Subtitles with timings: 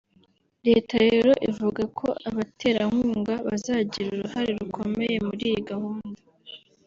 [0.67, 6.19] Leta rero ivuga ko abaterankunga bazagira uruhare rukomeye muri iyi gahunda